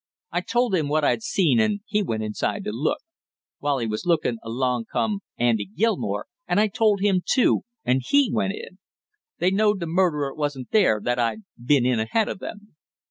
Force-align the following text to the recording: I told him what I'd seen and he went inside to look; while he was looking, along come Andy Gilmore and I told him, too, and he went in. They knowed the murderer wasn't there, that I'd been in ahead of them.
I 0.31 0.41
told 0.41 0.73
him 0.73 0.87
what 0.87 1.03
I'd 1.03 1.21
seen 1.21 1.59
and 1.59 1.81
he 1.85 2.01
went 2.01 2.23
inside 2.23 2.63
to 2.63 2.71
look; 2.71 3.01
while 3.59 3.77
he 3.77 3.85
was 3.85 4.03
looking, 4.03 4.39
along 4.41 4.85
come 4.91 5.19
Andy 5.37 5.65
Gilmore 5.65 6.25
and 6.47 6.59
I 6.59 6.69
told 6.69 7.01
him, 7.01 7.21
too, 7.23 7.61
and 7.85 8.01
he 8.03 8.31
went 8.33 8.53
in. 8.53 8.79
They 9.37 9.51
knowed 9.51 9.79
the 9.79 9.85
murderer 9.85 10.33
wasn't 10.33 10.71
there, 10.71 10.99
that 11.03 11.19
I'd 11.19 11.43
been 11.63 11.85
in 11.85 11.99
ahead 11.99 12.29
of 12.29 12.39
them. 12.39 12.75